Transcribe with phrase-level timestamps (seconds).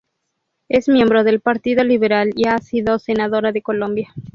[0.67, 4.11] Es miembro del Partido Liberal y ha sido Senadora de Colombia.